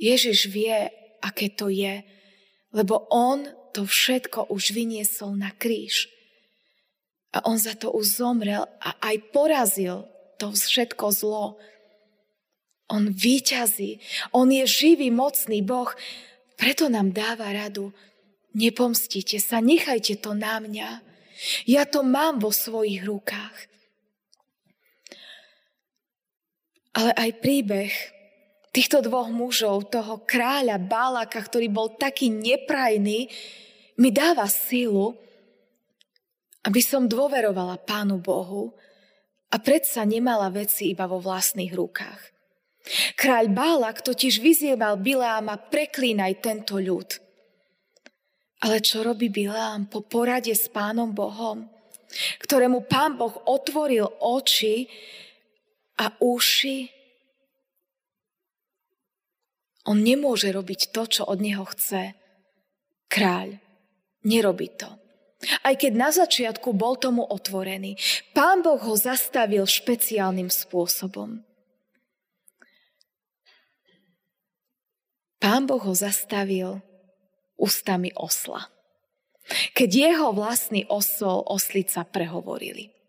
Ježiš 0.00 0.48
vie, 0.48 0.88
aké 1.20 1.52
to 1.52 1.68
je, 1.68 2.00
lebo 2.72 3.04
On 3.12 3.44
to 3.76 3.84
všetko 3.86 4.50
už 4.50 4.72
vyniesol 4.72 5.36
na 5.36 5.52
kríž. 5.54 6.08
A 7.30 7.46
On 7.46 7.54
za 7.54 7.78
to 7.78 7.94
už 7.94 8.18
zomrel 8.18 8.66
a 8.82 8.90
aj 8.98 9.16
porazil 9.30 10.08
to 10.40 10.50
všetko 10.50 11.06
zlo. 11.14 11.46
On 12.90 13.06
výťazí, 13.06 14.02
On 14.34 14.50
je 14.50 14.66
živý, 14.66 15.14
mocný 15.14 15.62
Boh, 15.62 15.94
preto 16.58 16.90
nám 16.90 17.14
dáva 17.14 17.54
radu. 17.54 17.94
Nepomstite 18.50 19.38
sa, 19.38 19.62
nechajte 19.62 20.18
to 20.18 20.34
na 20.34 20.58
mňa. 20.58 21.06
Ja 21.70 21.86
to 21.86 22.02
mám 22.02 22.42
vo 22.42 22.50
svojich 22.50 23.06
rukách. 23.06 23.69
Ale 26.96 27.14
aj 27.14 27.30
príbeh 27.38 27.92
týchto 28.74 29.02
dvoch 29.02 29.30
mužov, 29.30 29.90
toho 29.90 30.22
kráľa 30.26 30.78
Bálaka, 30.78 31.38
ktorý 31.38 31.70
bol 31.70 31.94
taký 31.94 32.30
neprajný, 32.30 33.30
mi 34.00 34.10
dáva 34.10 34.48
silu, 34.48 35.14
aby 36.64 36.80
som 36.80 37.08
dôverovala 37.08 37.80
Pánu 37.82 38.20
Bohu 38.20 38.74
a 39.50 39.56
predsa 39.58 40.06
nemala 40.06 40.48
veci 40.52 40.92
iba 40.92 41.08
vo 41.08 41.18
vlastných 41.18 41.72
rukách. 41.72 42.20
Kráľ 43.16 43.44
Bálak 43.52 44.00
totiž 44.00 44.40
vyzieval 44.40 44.96
Bileáma 44.96 45.60
preklínaj 45.68 46.32
tento 46.40 46.80
ľud. 46.80 47.20
Ale 48.60 48.80
čo 48.84 49.04
robí 49.04 49.32
Bileám 49.32 49.88
po 49.88 50.04
porade 50.04 50.52
s 50.52 50.68
Pánom 50.68 51.12
Bohom, 51.12 51.64
ktorému 52.44 52.84
Pán 52.88 53.16
Boh 53.16 53.32
otvoril 53.48 54.04
oči 54.20 54.88
a 56.00 56.16
uši. 56.16 56.88
On 59.84 59.96
nemôže 60.00 60.48
robiť 60.48 60.92
to, 60.96 61.02
čo 61.04 61.22
od 61.28 61.44
neho 61.44 61.64
chce 61.68 62.16
kráľ. 63.12 63.60
Nerobí 64.24 64.68
to. 64.76 64.88
Aj 65.64 65.72
keď 65.72 65.92
na 65.96 66.12
začiatku 66.12 66.76
bol 66.76 67.00
tomu 67.00 67.24
otvorený, 67.24 67.96
pán 68.36 68.60
Boh 68.60 68.76
ho 68.76 68.92
zastavil 68.92 69.64
špeciálnym 69.64 70.52
spôsobom. 70.52 71.40
Pán 75.40 75.64
Boh 75.64 75.80
ho 75.80 75.96
zastavil 75.96 76.84
ústami 77.56 78.12
osla. 78.12 78.68
Keď 79.72 79.88
jeho 79.88 80.36
vlastný 80.36 80.84
osol, 80.92 81.40
oslica 81.48 82.04
prehovorili. 82.04 82.99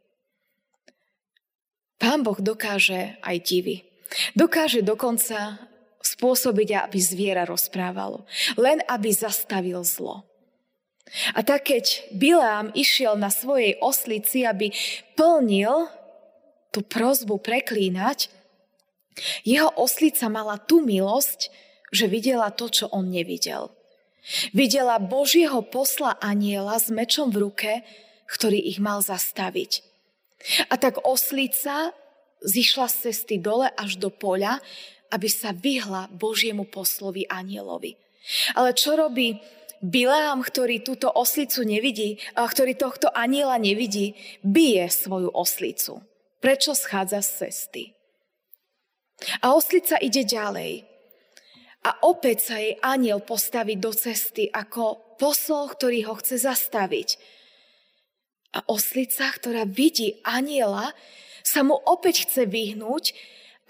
Pán 2.01 2.25
Boh 2.25 2.41
dokáže 2.41 3.21
aj 3.21 3.37
divy. 3.45 3.85
Dokáže 4.33 4.81
dokonca 4.81 5.61
spôsobiť, 6.01 6.89
aby 6.89 6.97
zviera 6.97 7.45
rozprávalo. 7.45 8.25
Len 8.57 8.81
aby 8.89 9.13
zastavil 9.13 9.85
zlo. 9.85 10.25
A 11.37 11.45
tak 11.45 11.69
keď 11.69 12.09
Bilám 12.09 12.73
išiel 12.73 13.21
na 13.21 13.29
svojej 13.29 13.77
oslici, 13.83 14.41
aby 14.47 14.73
plnil 15.13 15.91
tú 16.73 16.81
prozbu 16.81 17.37
preklínať, 17.37 18.33
jeho 19.45 19.69
oslica 19.75 20.31
mala 20.31 20.57
tú 20.57 20.81
milosť, 20.81 21.51
že 21.91 22.07
videla 22.07 22.49
to, 22.49 22.71
čo 22.71 22.87
on 22.89 23.11
nevidel. 23.11 23.69
Videla 24.55 24.97
Božieho 24.97 25.59
posla 25.67 26.15
aniela 26.23 26.79
s 26.79 26.87
mečom 26.89 27.29
v 27.29 27.51
ruke, 27.51 27.71
ktorý 28.31 28.57
ich 28.57 28.79
mal 28.79 29.03
zastaviť. 29.03 29.90
A 30.69 30.75
tak 30.77 31.01
oslica 31.05 31.93
zišla 32.41 32.87
z 32.89 32.95
cesty 33.09 33.37
dole 33.37 33.69
až 33.77 34.01
do 34.01 34.09
poľa, 34.09 34.57
aby 35.11 35.27
sa 35.27 35.53
vyhla 35.53 36.09
Božiemu 36.09 36.65
poslovi 36.65 37.27
anielovi. 37.27 37.99
Ale 38.55 38.73
čo 38.73 38.95
robí 38.95 39.37
Bileám, 39.81 40.45
ktorý 40.45 40.85
túto 40.85 41.09
oslicu 41.09 41.65
nevidí, 41.65 42.21
a 42.37 42.45
ktorý 42.45 42.77
tohto 42.77 43.09
aniela 43.09 43.57
nevidí, 43.57 44.13
bije 44.45 44.85
svoju 44.93 45.33
oslicu. 45.33 46.05
Prečo 46.37 46.77
schádza 46.77 47.25
z 47.25 47.29
cesty? 47.49 47.83
A 49.41 49.57
oslica 49.57 49.97
ide 49.97 50.21
ďalej. 50.21 50.85
A 51.81 51.97
opäť 52.05 52.37
sa 52.45 52.55
jej 52.61 52.77
aniel 52.85 53.25
postaví 53.25 53.73
do 53.73 53.89
cesty 53.89 54.53
ako 54.53 55.17
posol, 55.17 55.73
ktorý 55.73 56.05
ho 56.05 56.13
chce 56.21 56.45
zastaviť. 56.45 57.17
A 58.51 58.59
oslica, 58.67 59.31
ktorá 59.31 59.63
vidí 59.63 60.19
aniela, 60.27 60.91
sa 61.41 61.63
mu 61.63 61.75
opäť 61.87 62.27
chce 62.27 62.43
vyhnúť 62.45 63.15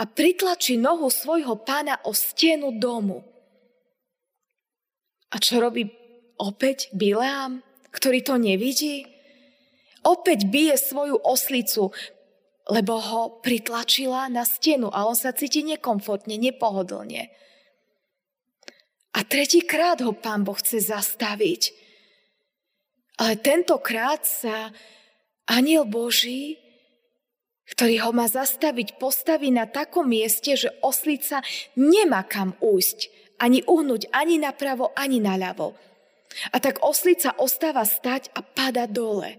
a 0.02 0.10
pritlačí 0.10 0.82
nohu 0.82 1.08
svojho 1.14 1.62
pána 1.62 2.02
o 2.04 2.12
stenu 2.12 2.74
domu. 2.74 3.22
A 5.32 5.40
čo 5.40 5.62
robí 5.62 5.88
opäť 6.42 6.90
Bileám, 6.92 7.62
ktorý 7.94 8.20
to 8.26 8.36
nevidí? 8.42 9.06
Opäť 10.02 10.50
bije 10.50 10.76
svoju 10.82 11.22
oslicu, 11.22 11.94
lebo 12.66 12.98
ho 12.98 13.22
pritlačila 13.46 14.28
na 14.34 14.44
stenu 14.44 14.90
a 14.90 15.06
on 15.06 15.14
sa 15.14 15.30
cíti 15.32 15.62
nekomfortne, 15.62 16.36
nepohodlne. 16.42 17.30
A 19.12 19.20
tretíkrát 19.28 20.00
ho 20.02 20.16
pán 20.16 20.48
Boh 20.48 20.56
chce 20.56 20.90
zastaviť. 20.90 21.76
Ale 23.22 23.38
tentokrát 23.38 24.26
sa 24.26 24.74
aniel 25.46 25.86
Boží, 25.86 26.58
ktorý 27.70 28.10
ho 28.10 28.12
má 28.12 28.26
zastaviť, 28.26 28.98
postaví 28.98 29.54
na 29.54 29.70
takom 29.70 30.10
mieste, 30.10 30.58
že 30.58 30.74
oslica 30.82 31.46
nemá 31.78 32.26
kam 32.26 32.58
ujsť, 32.58 33.14
ani 33.38 33.62
uhnúť 33.62 34.10
ani 34.10 34.42
napravo, 34.42 34.90
ani 34.98 35.22
naľavo. 35.22 35.78
A 36.50 36.58
tak 36.58 36.82
oslica 36.82 37.38
ostáva 37.38 37.86
stať 37.86 38.34
a 38.34 38.42
pada 38.42 38.90
dole. 38.90 39.38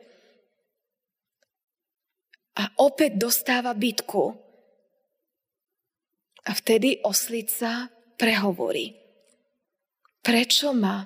A 2.54 2.70
opäť 2.78 3.18
dostáva 3.18 3.74
bitku. 3.74 4.38
A 6.46 6.50
vtedy 6.54 7.02
oslica 7.02 7.90
prehovorí 8.14 9.02
prečo 10.22 10.70
ma 10.70 11.02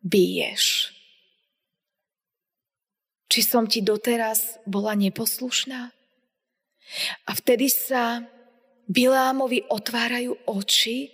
biješ? 0.00 0.95
Či 3.26 3.40
som 3.42 3.66
ti 3.66 3.82
doteraz 3.82 4.62
bola 4.66 4.94
neposlušná? 4.94 5.90
A 7.26 7.30
vtedy 7.34 7.66
sa 7.66 8.22
Bilámovi 8.86 9.66
otvárajú 9.66 10.38
oči 10.46 11.10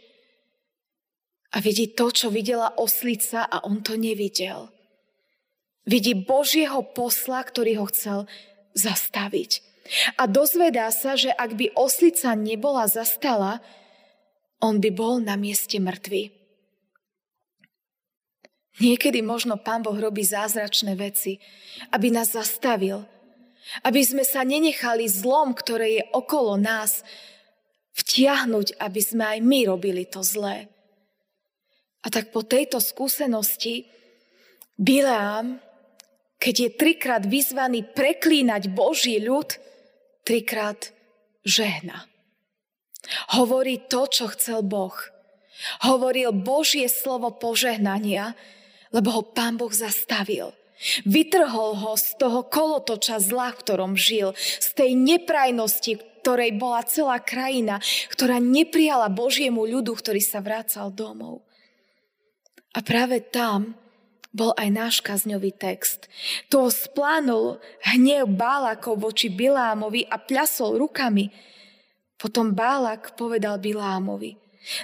a 1.53 1.61
vidí 1.65 1.93
to, 1.97 2.13
čo 2.13 2.29
videla 2.29 2.77
oslica 2.77 3.49
a 3.49 3.65
on 3.65 3.81
to 3.81 3.97
nevidel. 3.97 4.69
Vidí 5.89 6.13
Božieho 6.13 6.85
posla, 6.93 7.41
ktorý 7.41 7.81
ho 7.81 7.87
chcel 7.89 8.29
zastaviť. 8.77 9.65
A 10.21 10.31
dozvedá 10.31 10.93
sa, 10.95 11.19
že 11.19 11.33
ak 11.33 11.59
by 11.59 11.75
oslica 11.75 12.37
nebola 12.39 12.87
zastala, 12.87 13.65
on 14.63 14.79
by 14.79 14.91
bol 14.95 15.19
na 15.19 15.35
mieste 15.35 15.83
mŕtvy. 15.83 16.42
Niekedy 18.81 19.21
možno 19.21 19.61
Pán 19.61 19.85
Boh 19.85 19.97
robí 19.97 20.25
zázračné 20.25 20.97
veci, 20.97 21.37
aby 21.93 22.09
nás 22.09 22.33
zastavil, 22.33 23.05
aby 23.85 24.01
sme 24.01 24.25
sa 24.25 24.47
nenechali 24.47 25.05
zlom, 25.05 25.53
ktoré 25.53 26.01
je 26.01 26.03
okolo 26.17 26.57
nás, 26.57 27.05
vtiahnuť, 27.93 28.81
aby 28.81 29.01
sme 29.05 29.25
aj 29.37 29.39
my 29.45 29.61
robili 29.69 30.09
to 30.09 30.25
zlé. 30.25 30.73
A 32.03 32.09
tak 32.09 32.33
po 32.33 32.41
tejto 32.41 32.81
skúsenosti 32.81 33.87
Bileám, 34.81 35.61
keď 36.41 36.55
je 36.59 36.71
trikrát 36.75 37.23
vyzvaný 37.23 37.87
preklínať 37.87 38.73
Boží 38.73 39.21
ľud, 39.23 39.55
trikrát 40.27 40.91
žehna. 41.47 42.09
Hovorí 43.37 43.79
to, 43.87 44.11
čo 44.11 44.27
chcel 44.35 44.67
Boh. 44.67 44.95
Hovoril 45.87 46.35
Božie 46.35 46.91
slovo 46.91 47.31
požehnania, 47.37 48.35
lebo 48.93 49.09
ho 49.11 49.23
pán 49.25 49.57
Boh 49.57 49.73
zastavil. 49.73 50.53
Vytrhol 51.07 51.79
ho 51.79 51.93
z 51.95 52.19
toho 52.19 52.45
kolotoča 52.47 53.23
zla, 53.23 53.55
v 53.55 53.61
ktorom 53.63 53.93
žil, 53.95 54.35
z 54.37 54.69
tej 54.75 54.99
neprajnosti, 54.99 56.23
ktorej 56.23 56.55
bola 56.55 56.87
celá 56.87 57.19
krajina, 57.19 57.83
ktorá 58.11 58.39
neprijala 58.39 59.11
Božiemu 59.11 59.67
ľudu, 59.67 59.95
ktorý 59.99 60.23
sa 60.23 60.39
vracal 60.39 60.91
domov. 60.95 61.43
A 62.73 62.81
práve 62.81 63.21
tam 63.21 63.75
bol 64.33 64.57
aj 64.57 64.69
náš 64.73 64.95
kazňový 65.05 65.53
text. 65.53 66.09
To 66.49 66.73
splánul 66.73 67.61
hnev 67.85 68.33
Bálakov 68.33 68.97
voči 68.97 69.29
Bilámovi 69.29 70.09
a 70.09 70.17
pľasol 70.17 70.81
rukami. 70.81 71.29
Potom 72.17 72.57
Bálak 72.57 73.19
povedal 73.19 73.61
Bilámovi, 73.61 74.39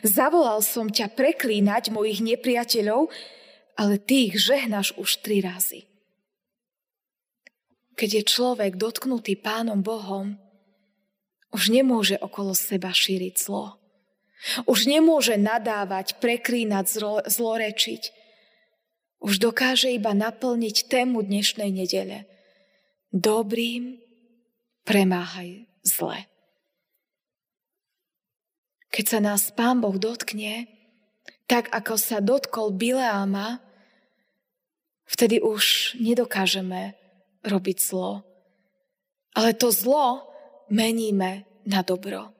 zavolal 0.04 0.60
som 0.60 0.90
ťa 0.90 1.14
preklínať 1.16 1.94
mojich 1.94 2.20
nepriateľov, 2.20 3.08
ale 3.78 4.02
ty 4.02 4.26
ich 4.26 4.42
žehnáš 4.42 4.90
už 4.98 5.22
tri 5.22 5.38
razy. 5.38 5.86
Keď 7.94 8.10
je 8.10 8.22
človek 8.26 8.74
dotknutý 8.74 9.38
Pánom 9.38 9.78
Bohom, 9.86 10.34
už 11.54 11.70
nemôže 11.70 12.18
okolo 12.18 12.52
seba 12.58 12.90
šíriť 12.90 13.34
zlo. 13.38 13.78
Už 14.66 14.86
nemôže 14.86 15.34
nadávať, 15.38 16.18
preklínať, 16.22 16.84
zlo, 16.90 17.14
zlorečiť. 17.26 18.02
Už 19.18 19.42
dokáže 19.42 19.90
iba 19.90 20.14
naplniť 20.14 20.86
tému 20.86 21.26
dnešnej 21.26 21.70
nedele. 21.74 22.26
Dobrým 23.10 23.98
premáhaj 24.86 25.66
zle. 25.82 26.26
Keď 28.94 29.04
sa 29.06 29.18
nás 29.18 29.50
Pán 29.50 29.82
Boh 29.82 29.98
dotkne, 29.98 30.70
tak 31.50 31.66
ako 31.74 31.98
sa 31.98 32.22
dotkol 32.22 32.76
Bileáma, 32.76 33.67
vtedy 35.08 35.40
už 35.40 35.96
nedokážeme 35.98 36.94
robiť 37.42 37.78
zlo. 37.80 38.22
Ale 39.32 39.56
to 39.56 39.72
zlo 39.72 40.28
meníme 40.68 41.48
na 41.64 41.80
dobro. 41.80 42.32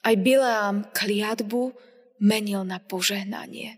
Aj 0.00 0.14
Bileám 0.16 0.88
kliatbu 0.96 1.76
menil 2.24 2.64
na 2.64 2.80
požehnanie. 2.80 3.76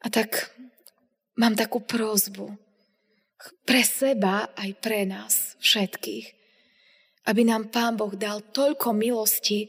A 0.00 0.06
tak 0.08 0.54
mám 1.36 1.58
takú 1.58 1.82
prózbu 1.82 2.54
pre 3.64 3.82
seba 3.84 4.52
aj 4.56 4.70
pre 4.80 5.08
nás 5.08 5.56
všetkých, 5.60 6.26
aby 7.28 7.42
nám 7.44 7.72
Pán 7.72 7.96
Boh 7.96 8.12
dal 8.12 8.44
toľko 8.52 8.92
milosti, 8.92 9.68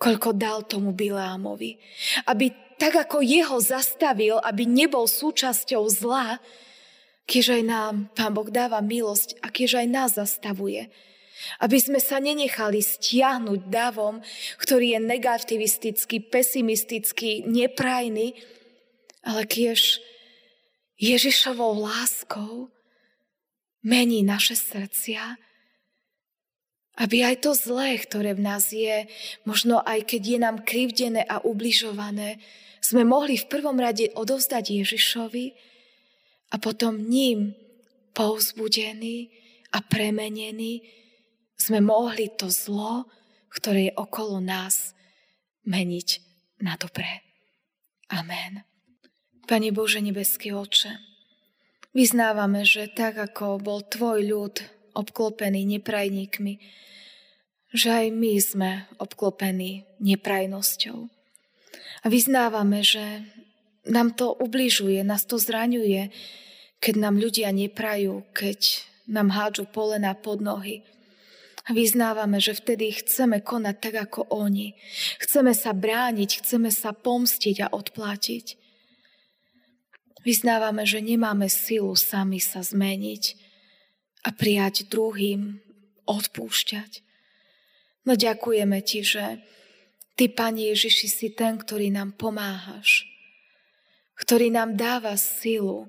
koľko 0.00 0.32
dal 0.32 0.64
tomu 0.64 0.96
Bileámovi. 0.96 1.76
Aby 2.24 2.56
tak 2.80 2.96
ako 2.96 3.20
jeho 3.20 3.60
zastavil, 3.60 4.40
aby 4.40 4.64
nebol 4.64 5.04
súčasťou 5.04 5.84
zla, 5.92 6.40
kiež 7.28 7.60
aj 7.60 7.62
nám 7.68 7.94
Pán 8.16 8.32
Boh 8.32 8.48
dáva 8.48 8.80
milosť 8.80 9.36
a 9.44 9.52
kiež 9.52 9.76
aj 9.76 9.86
nás 9.92 10.10
zastavuje. 10.16 10.88
Aby 11.60 11.76
sme 11.76 12.00
sa 12.00 12.16
nenechali 12.16 12.80
stiahnuť 12.80 13.68
davom, 13.68 14.24
ktorý 14.56 14.96
je 14.96 15.00
negativistický, 15.04 16.24
pesimistický, 16.32 17.44
neprajný, 17.44 18.32
ale 19.20 19.44
kiež 19.44 20.00
Ježišovou 20.96 21.80
láskou 21.80 22.72
mení 23.84 24.24
naše 24.24 24.56
srdcia, 24.56 25.36
aby 27.00 27.24
aj 27.24 27.48
to 27.48 27.56
zlé, 27.56 27.96
ktoré 27.96 28.36
v 28.36 28.44
nás 28.44 28.68
je, 28.76 29.08
možno 29.48 29.80
aj 29.80 30.04
keď 30.04 30.22
je 30.22 30.38
nám 30.38 30.56
krivdené 30.60 31.24
a 31.24 31.40
ubližované, 31.40 32.36
sme 32.84 33.08
mohli 33.08 33.40
v 33.40 33.48
prvom 33.48 33.80
rade 33.80 34.12
odovzdať 34.12 34.84
Ježišovi 34.84 35.46
a 36.52 36.56
potom 36.60 37.00
ním 37.00 37.56
povzbudení 38.12 39.32
a 39.72 39.80
premenení 39.80 40.84
sme 41.56 41.80
mohli 41.80 42.28
to 42.28 42.52
zlo, 42.52 43.08
ktoré 43.48 43.92
je 43.92 43.92
okolo 43.96 44.40
nás, 44.40 44.92
meniť 45.64 46.08
na 46.64 46.76
dobré. 46.76 47.24
Amen. 48.12 48.64
Pane 49.44 49.70
Bože 49.72 50.00
nebeský 50.00 50.52
oče, 50.52 50.98
vyznávame, 51.96 52.64
že 52.64 52.90
tak 52.92 53.16
ako 53.20 53.60
bol 53.60 53.84
Tvoj 53.84 54.20
ľud 54.24 54.79
obklopený 54.94 55.66
neprajníkmi, 55.78 56.58
že 57.70 57.88
aj 57.90 58.06
my 58.10 58.32
sme 58.42 58.70
obklopení 58.98 59.86
neprajnosťou. 60.02 60.98
A 62.02 62.06
vyznávame, 62.08 62.82
že 62.82 63.22
nám 63.86 64.16
to 64.18 64.34
ubližuje, 64.34 65.00
nás 65.06 65.24
to 65.24 65.38
zraňuje, 65.38 66.10
keď 66.80 66.94
nám 66.96 67.20
ľudia 67.20 67.52
neprajú, 67.52 68.24
keď 68.32 68.84
nám 69.06 69.30
hádžu 69.30 69.68
polena 69.68 70.16
pod 70.16 70.40
nohy. 70.40 70.82
Vyznávame, 71.70 72.42
že 72.42 72.56
vtedy 72.56 72.90
chceme 72.90 73.44
konať 73.44 73.76
tak 73.78 73.94
ako 74.10 74.32
oni. 74.32 74.74
Chceme 75.22 75.54
sa 75.54 75.70
brániť, 75.70 76.42
chceme 76.42 76.72
sa 76.72 76.90
pomstiť 76.90 77.56
a 77.62 77.70
odplatiť. 77.70 78.58
Vyznávame, 80.24 80.82
že 80.88 81.04
nemáme 81.04 81.46
silu 81.46 81.94
sami 81.94 82.42
sa 82.42 82.64
zmeniť 82.64 83.49
a 84.24 84.28
prijať 84.34 84.88
druhým, 84.90 85.60
odpúšťať. 86.04 87.00
No 88.04 88.16
ďakujeme 88.16 88.78
Ti, 88.82 89.00
že 89.04 89.24
Ty, 90.16 90.26
Pani 90.32 90.72
Ježiši, 90.74 91.08
si 91.08 91.28
ten, 91.32 91.56
ktorý 91.56 91.88
nám 91.88 92.16
pomáhaš, 92.16 93.08
ktorý 94.18 94.52
nám 94.52 94.76
dáva 94.76 95.16
silu 95.16 95.88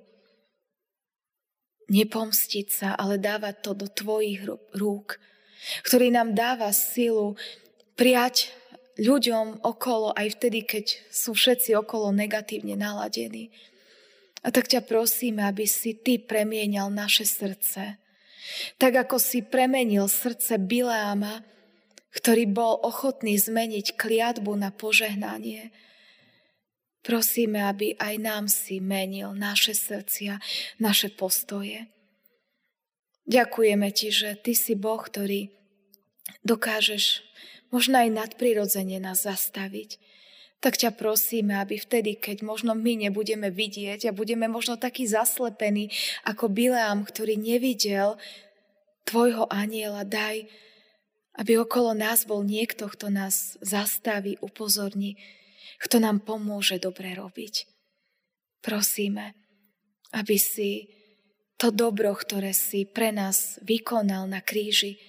nepomstiť 1.92 2.68
sa, 2.72 2.90
ale 2.96 3.20
dávať 3.20 3.56
to 3.68 3.72
do 3.76 3.88
Tvojich 3.92 4.48
rúk, 4.72 5.20
ktorý 5.84 6.08
nám 6.16 6.32
dáva 6.32 6.72
silu 6.72 7.36
prijať 8.00 8.56
ľuďom 8.96 9.60
okolo 9.68 10.16
aj 10.16 10.40
vtedy, 10.40 10.64
keď 10.64 10.86
sú 11.12 11.36
všetci 11.36 11.76
okolo 11.76 12.16
negatívne 12.16 12.80
naladení 12.80 13.52
a 14.42 14.50
tak 14.50 14.66
ťa 14.66 14.82
prosíme, 14.86 15.46
aby 15.46 15.70
si 15.70 15.94
Ty 15.94 16.26
premienial 16.26 16.90
naše 16.90 17.30
srdce. 17.30 18.01
Tak 18.82 19.08
ako 19.08 19.18
si 19.22 19.46
premenil 19.46 20.10
srdce 20.10 20.58
Bileáma, 20.58 21.46
ktorý 22.12 22.50
bol 22.52 22.82
ochotný 22.84 23.40
zmeniť 23.40 23.96
kliatbu 23.96 24.52
na 24.60 24.70
požehnanie. 24.74 25.72
Prosíme, 27.02 27.66
aby 27.66 27.98
aj 27.98 28.16
nám 28.22 28.46
si 28.46 28.78
menil 28.78 29.34
naše 29.34 29.74
srdcia, 29.74 30.38
naše 30.78 31.10
postoje. 31.10 31.90
Ďakujeme 33.26 33.90
Ti, 33.90 34.10
že 34.12 34.30
Ty 34.38 34.54
si 34.54 34.74
Boh, 34.78 35.02
ktorý 35.02 35.50
dokážeš 36.46 37.26
možno 37.74 38.04
aj 38.04 38.10
nadprirodzene 38.12 39.02
nás 39.02 39.26
zastaviť 39.26 39.98
tak 40.62 40.78
ťa 40.78 40.94
prosíme, 40.94 41.58
aby 41.58 41.82
vtedy, 41.82 42.22
keď 42.22 42.46
možno 42.46 42.78
my 42.78 43.10
nebudeme 43.10 43.50
vidieť 43.50 44.08
a 44.08 44.16
budeme 44.16 44.46
možno 44.46 44.78
takí 44.78 45.10
zaslepení 45.10 45.90
ako 46.22 46.54
Bileam, 46.54 47.02
ktorý 47.02 47.34
nevidel 47.34 48.22
tvojho 49.10 49.50
aniela, 49.50 50.06
daj, 50.06 50.46
aby 51.42 51.58
okolo 51.58 51.98
nás 51.98 52.30
bol 52.30 52.46
niekto, 52.46 52.86
kto 52.86 53.10
nás 53.10 53.58
zastaví, 53.66 54.38
upozorní, 54.38 55.18
kto 55.82 55.98
nám 55.98 56.22
pomôže 56.22 56.78
dobre 56.78 57.18
robiť. 57.18 57.66
Prosíme, 58.62 59.34
aby 60.14 60.38
si 60.38 60.86
to 61.58 61.74
dobro, 61.74 62.14
ktoré 62.14 62.54
si 62.54 62.86
pre 62.86 63.10
nás 63.10 63.58
vykonal 63.66 64.30
na 64.30 64.46
kríži, 64.46 65.02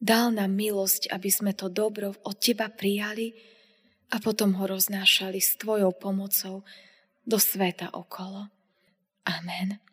dal 0.00 0.32
nám 0.32 0.56
milosť, 0.56 1.12
aby 1.12 1.28
sme 1.28 1.52
to 1.52 1.68
dobro 1.68 2.16
od 2.24 2.36
Teba 2.40 2.72
prijali, 2.72 3.36
a 4.08 4.16
potom 4.20 4.56
ho 4.56 4.64
roznášali 4.64 5.40
s 5.40 5.56
Tvojou 5.60 5.92
pomocou 5.92 6.64
do 7.28 7.36
sveta 7.36 7.92
okolo. 7.92 8.48
Amen. 9.28 9.87